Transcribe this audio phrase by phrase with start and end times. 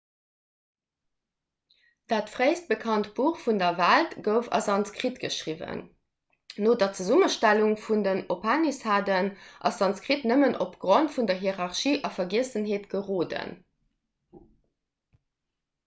[2.11, 5.83] dat fréist bekannt buch vun der welt gouf a sanskrit geschriwwen
[6.67, 9.31] no der zesummestellung vun den upanishaden
[9.71, 13.55] ass sanskrit nëmmen opgrond vun der hierarchie a vergiessenheet geroden